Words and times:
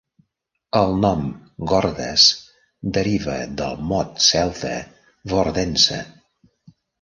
El 0.77 0.93
nom 1.01 1.19
"Gordes" 1.71 2.23
deriva 2.95 3.35
del 3.61 3.77
mot 3.91 4.25
celta 4.29 4.73
"Vordense". 5.35 6.01